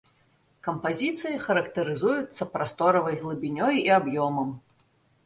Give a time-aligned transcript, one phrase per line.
[0.67, 4.49] Кампазіцыі характарызуюцца прасторавай глыбінёй і аб'ёмам.